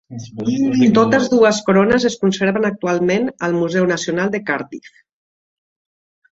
Totes 0.97 1.27
dues 1.33 1.59
corones 1.67 2.07
es 2.09 2.17
conserven 2.23 2.67
actualment 2.71 3.29
al 3.49 3.55
Museu 3.61 3.89
Nacional 3.95 4.35
de 4.37 4.45
Cardiff. 4.51 4.93